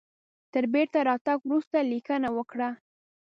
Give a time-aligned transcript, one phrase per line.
[0.53, 2.69] تر بیرته راتګ وروسته لیکنه وکړه.